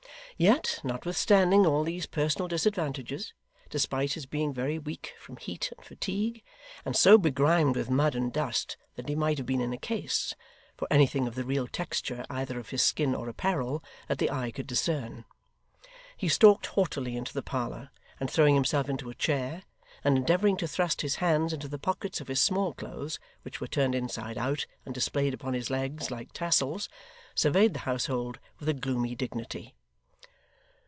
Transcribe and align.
Yet 0.37 0.79
notwithstanding 0.83 1.67
all 1.67 1.83
these 1.83 2.07
personal 2.07 2.47
disadvantages; 2.47 3.31
despite 3.69 4.13
his 4.13 4.25
being 4.25 4.51
very 4.55 4.79
weak 4.79 5.13
from 5.19 5.37
heat 5.37 5.71
and 5.77 5.85
fatigue; 5.85 6.41
and 6.83 6.95
so 6.97 7.19
begrimed 7.19 7.75
with 7.75 7.91
mud 7.91 8.15
and 8.15 8.33
dust 8.33 8.75
that 8.95 9.07
he 9.07 9.13
might 9.13 9.37
have 9.37 9.45
been 9.45 9.61
in 9.61 9.71
a 9.71 9.77
case, 9.77 10.33
for 10.75 10.87
anything 10.89 11.27
of 11.27 11.35
the 11.35 11.43
real 11.43 11.67
texture 11.67 12.25
(either 12.31 12.57
of 12.57 12.69
his 12.69 12.81
skin 12.81 13.13
or 13.13 13.29
apparel) 13.29 13.83
that 14.07 14.17
the 14.17 14.31
eye 14.31 14.49
could 14.49 14.65
discern; 14.65 15.25
he 16.17 16.27
stalked 16.27 16.65
haughtily 16.65 17.15
into 17.15 17.35
the 17.35 17.43
parlour, 17.43 17.91
and 18.19 18.31
throwing 18.31 18.55
himself 18.55 18.89
into 18.89 19.11
a 19.11 19.13
chair, 19.13 19.61
and 20.03 20.17
endeavouring 20.17 20.57
to 20.57 20.67
thrust 20.67 21.01
his 21.01 21.17
hands 21.17 21.53
into 21.53 21.67
the 21.67 21.77
pockets 21.77 22.19
of 22.19 22.29
his 22.29 22.41
small 22.41 22.73
clothes, 22.73 23.19
which 23.43 23.61
were 23.61 23.67
turned 23.67 23.93
inside 23.93 24.39
out 24.39 24.65
and 24.87 24.95
displayed 24.95 25.35
upon 25.35 25.53
his 25.53 25.69
legs, 25.69 26.09
like 26.09 26.33
tassels, 26.33 26.89
surveyed 27.35 27.73
the 27.73 27.81
household 27.81 28.39
with 28.59 28.67
a 28.67 28.73
gloomy 28.73 29.13
dignity. 29.13 29.75